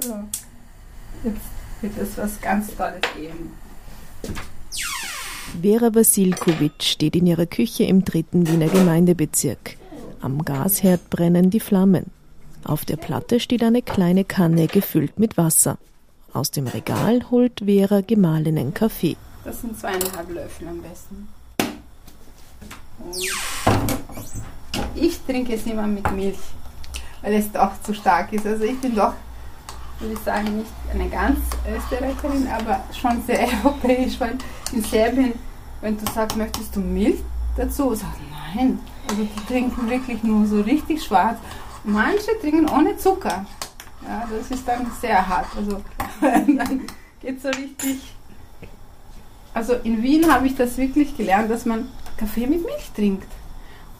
[0.00, 0.14] So,
[1.22, 1.40] jetzt
[1.80, 3.52] wird es was ganz Tolles geben.
[5.62, 9.76] Vera Vasilkovic steht in ihrer Küche im dritten Wiener Gemeindebezirk.
[10.20, 12.06] Am Gasherd brennen die Flammen.
[12.64, 15.78] Auf der Platte steht eine kleine Kanne gefüllt mit Wasser.
[16.32, 19.16] Aus dem Regal holt Vera gemahlenen Kaffee.
[19.44, 21.28] Das sind zweieinhalb Löffel am besten.
[22.98, 23.16] Und
[24.96, 26.38] ich trinke es immer mit Milch,
[27.22, 28.46] weil es doch zu stark ist.
[28.46, 29.12] Also ich bin doch,
[30.00, 34.36] würde ich sagen, nicht eine ganz Österreicherin, aber schon sehr europäisch, weil
[34.72, 35.32] in Serbien,
[35.80, 37.20] wenn du sagst, möchtest du Milch
[37.56, 38.18] dazu, sagt
[38.54, 38.78] nein.
[39.08, 41.38] Also die trinken wirklich nur so richtig schwarz.
[41.84, 43.44] Manche trinken ohne Zucker.
[44.06, 45.46] Ja, das ist dann sehr hart.
[45.56, 45.82] Also
[46.20, 46.82] dann
[47.20, 48.14] geht so richtig.
[49.52, 53.28] Also in Wien habe ich das wirklich gelernt, dass man Kaffee mit Milch trinkt.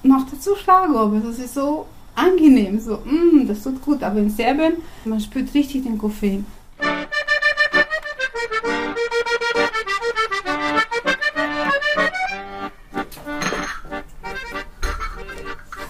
[0.02, 1.22] Noch dazu Schlagobers.
[1.24, 4.02] Das ist so angenehm, so, mm, das tut gut.
[4.02, 4.74] Aber in Serbien,
[5.04, 6.46] man spürt richtig den Koffein.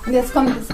[0.06, 0.68] Und jetzt kommt das,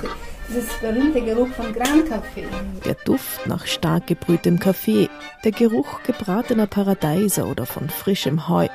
[0.49, 2.47] dieses berühmte Geruch von Gran-Kaffee.
[2.85, 5.09] Der Duft nach stark gebrühtem Kaffee,
[5.45, 8.67] der Geruch gebratener Paradeiser oder von frischem Heu.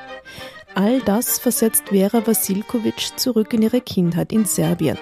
[0.74, 4.98] All das versetzt Vera Vasilkovic zurück in ihre Kindheit in Serbien.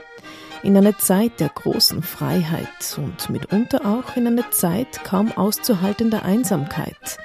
[0.65, 7.19] In eine Zeit der großen Freiheit und mitunter auch in eine Zeit kaum auszuhaltender Einsamkeit.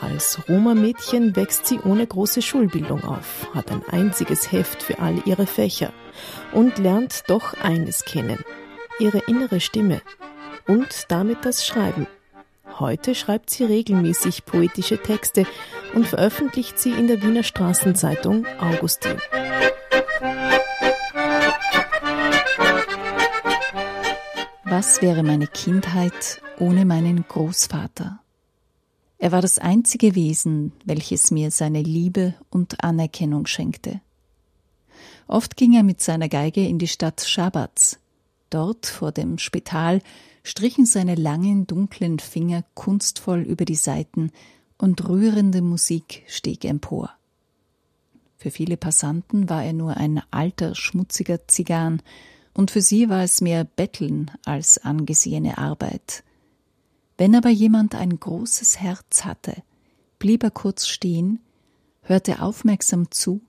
[0.00, 5.46] Als Roma-Mädchen wächst sie ohne große Schulbildung auf, hat ein einziges Heft für all ihre
[5.46, 5.92] Fächer
[6.52, 8.40] und lernt doch eines kennen,
[8.98, 10.02] ihre innere Stimme
[10.66, 12.08] und damit das Schreiben.
[12.80, 15.46] Heute schreibt sie regelmäßig poetische Texte
[15.94, 19.16] und veröffentlicht sie in der Wiener Straßenzeitung Augustin.
[24.80, 28.18] Was wäre meine Kindheit ohne meinen Großvater?
[29.18, 34.00] Er war das einzige Wesen, welches mir seine Liebe und Anerkennung schenkte.
[35.26, 37.98] Oft ging er mit seiner Geige in die Stadt Schabats.
[38.48, 40.00] Dort vor dem Spital
[40.44, 44.32] strichen seine langen, dunklen Finger kunstvoll über die Saiten
[44.78, 47.10] und rührende Musik stieg empor.
[48.38, 52.00] Für viele Passanten war er nur ein alter, schmutziger Zigarren,
[52.54, 56.24] und für sie war es mehr Betteln als angesehene Arbeit.
[57.16, 59.62] Wenn aber jemand ein großes Herz hatte,
[60.18, 61.40] blieb er kurz stehen,
[62.02, 63.40] hörte aufmerksam zu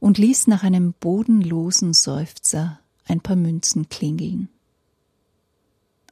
[0.00, 4.48] und ließ nach einem bodenlosen Seufzer ein paar Münzen klingeln.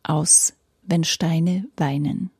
[0.02, 2.30] Aus Wenn Steine weinen.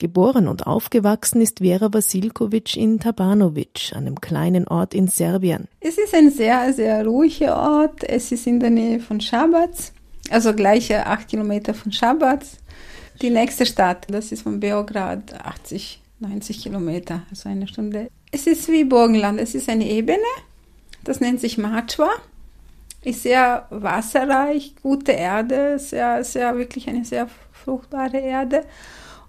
[0.00, 5.68] Geboren und aufgewachsen ist Vera Vasilkovic in Tabanovic, einem kleinen Ort in Serbien.
[5.78, 8.02] Es ist ein sehr, sehr ruhiger Ort.
[8.02, 9.92] Es ist in der Nähe von Schabac,
[10.30, 12.40] also gleich acht Kilometer von Schabac.
[13.20, 18.08] Die nächste Stadt, das ist von Beograd 80, 90 Kilometer, also eine Stunde.
[18.32, 20.18] Es ist wie Burgenland, es ist eine Ebene,
[21.04, 22.08] das nennt sich Machwa,
[23.04, 28.64] ist sehr wasserreich, gute Erde, sehr, sehr, wirklich eine sehr fruchtbare Erde.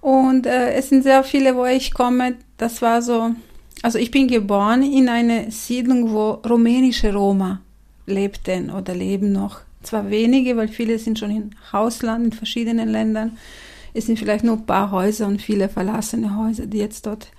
[0.01, 3.31] Und äh, es sind sehr viele, wo ich komme, das war so,
[3.83, 7.61] also ich bin geboren in einer Siedlung, wo rumänische Roma
[8.07, 9.61] lebten oder leben noch.
[9.83, 13.37] Zwar wenige, weil viele sind schon in Hausland in verschiedenen Ländern.
[13.93, 17.29] Es sind vielleicht nur ein paar Häuser und viele verlassene Häuser, die jetzt dort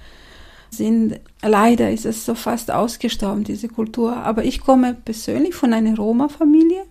[0.71, 1.21] sind.
[1.43, 4.17] Leider ist es so fast ausgestorben, diese Kultur.
[4.17, 6.84] Aber ich komme persönlich von einer Roma-Familie,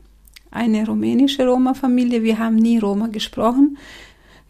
[0.51, 2.23] eine rumänische Roma-Familie.
[2.23, 3.77] Wir haben nie Roma gesprochen.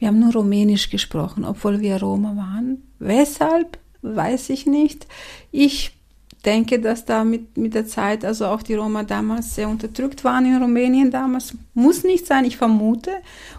[0.01, 2.81] Wir haben nur Rumänisch gesprochen, obwohl wir Roma waren.
[2.97, 5.06] Weshalb, weiß ich nicht.
[5.51, 5.95] Ich
[6.44, 10.47] denke, dass da mit, mit der Zeit, also auch die Roma damals sehr unterdrückt waren
[10.47, 11.53] in Rumänien damals.
[11.75, 13.12] Muss nicht sein, ich vermute.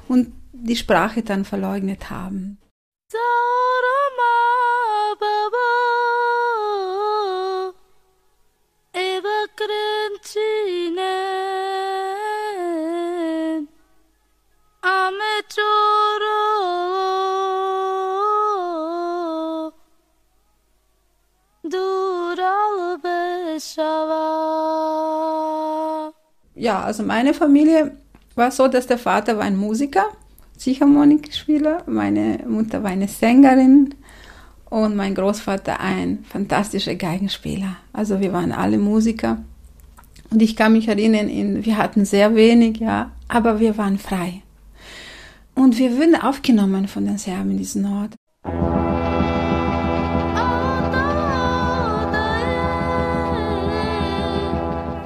[0.08, 2.59] Und die Sprache dann verleugnet haben.
[26.54, 27.97] Ja, also meine Familie
[28.34, 30.06] war so, dass der Vater war ein Musiker
[30.62, 33.97] Ziehharmonikspieler, meine Mutter war eine Sängerin
[34.70, 37.76] und mein Großvater ein fantastischer Geigenspieler.
[37.92, 39.42] Also wir waren alle Musiker.
[40.30, 44.42] Und ich kann mich erinnern, in, wir hatten sehr wenig, ja, aber wir waren frei.
[45.56, 48.14] Und wir wurden aufgenommen von den Serben in diesem Ort.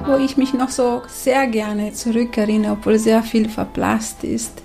[0.07, 4.61] Wo ich mich noch so sehr gerne zurückerinnere, obwohl sehr viel verblasst ist,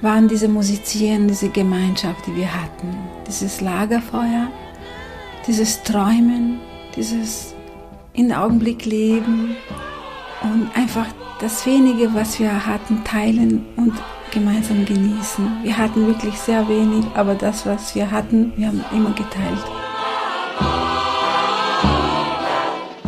[0.00, 2.96] waren diese Musizieren, diese Gemeinschaft, die wir hatten.
[3.26, 4.46] Dieses Lagerfeuer,
[5.48, 6.60] dieses Träumen,
[6.94, 7.52] dieses
[8.12, 9.56] in Augenblick leben
[10.42, 11.06] und einfach
[11.40, 13.94] das wenige, was wir hatten, teilen und
[14.30, 15.64] gemeinsam genießen.
[15.64, 19.83] Wir hatten wirklich sehr wenig, aber das, was wir hatten, wir haben immer geteilt.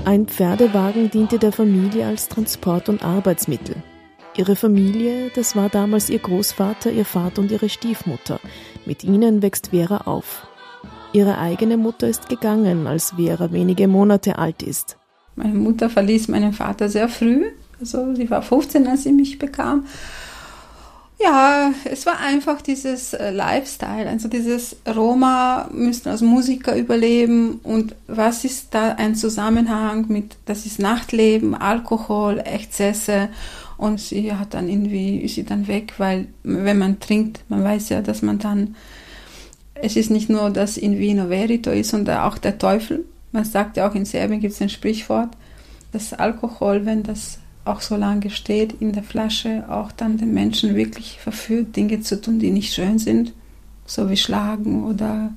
[0.07, 3.75] Ein Pferdewagen diente der Familie als Transport- und Arbeitsmittel.
[4.37, 8.39] Ihre Familie, das war damals ihr Großvater, ihr Vater und ihre Stiefmutter.
[8.85, 10.47] Mit ihnen wächst Vera auf.
[11.13, 14.97] Ihre eigene Mutter ist gegangen, als Vera wenige Monate alt ist.
[15.35, 17.47] Meine Mutter verließ meinen Vater sehr früh.
[17.81, 19.87] Also sie war 15, als sie mich bekam.
[21.19, 27.95] Ja, es war einfach dieses äh, Lifestyle, also dieses Roma müssen als Musiker überleben und
[28.07, 33.31] was ist da ein Zusammenhang mit, das ist Nachtleben, Alkohol, Exzesse
[33.79, 37.89] und sie hat dann irgendwie, ist sie dann weg, weil wenn man trinkt, man weiß
[37.89, 38.77] ja, dass man dann,
[39.75, 43.07] es ist nicht nur, dass in Vino Verito ist, sondern auch der Teufel.
[43.33, 45.31] Man sagt ja auch in Serbien gibt es ein Sprichwort,
[45.93, 50.75] dass Alkohol, wenn das auch so lange steht in der Flasche, auch dann den Menschen
[50.75, 53.33] wirklich verführt, Dinge zu tun, die nicht schön sind,
[53.87, 55.33] so wie schlagen oder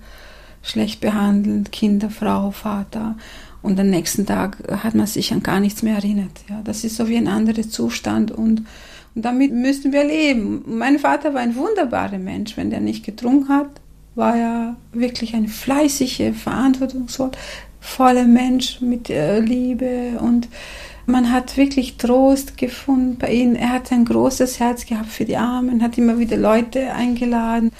[0.62, 3.16] schlecht behandeln, Kinder, Frau, Vater
[3.62, 6.31] und am nächsten Tag hat man sich an gar nichts mehr erinnert.
[6.50, 8.64] Ja, das ist so wie ein anderer Zustand und,
[9.16, 10.64] und damit müssen wir leben.
[10.66, 12.56] Mein Vater war ein wunderbarer Mensch.
[12.56, 13.70] Wenn der nicht getrunken hat,
[14.16, 20.48] war er wirklich ein fleißiger, verantwortungsvoller Mensch mit äh, Liebe und
[21.09, 23.56] man hat wirklich Trost gefunden bei ihm.
[23.56, 27.71] Er hat ein großes Herz gehabt für die Armen, hat immer wieder Leute eingeladen.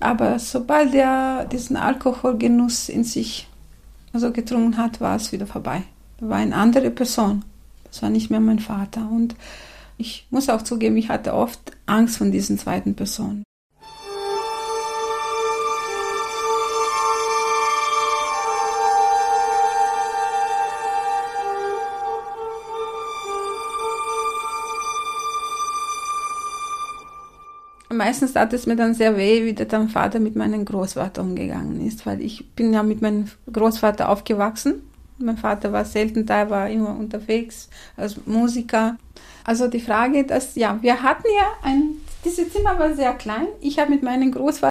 [0.00, 3.48] Aber sobald er diesen Alkoholgenuss in sich
[4.12, 5.82] also getrunken hat, war es wieder vorbei.
[6.20, 7.44] Er war eine andere Person.
[7.84, 9.08] Das war nicht mehr mein Vater.
[9.10, 9.34] Und
[9.96, 13.44] ich muss auch zugeben, ich hatte oft Angst von diesen zweiten Personen.
[27.94, 32.06] Meistens tat es mir dann sehr weh, wie der Vater mit meinem Großvater umgegangen ist,
[32.06, 34.82] weil ich bin ja mit meinem Großvater aufgewachsen.
[35.18, 38.96] Mein Vater war selten da, war immer unterwegs als Musiker.
[39.44, 43.46] Also die Frage, dass ja, wir hatten ja ein, dieses Zimmer war sehr klein.
[43.60, 44.62] Ich habe mit meinem Großvater